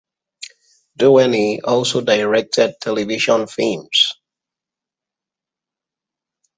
[0.97, 4.15] Doheny also directed television films.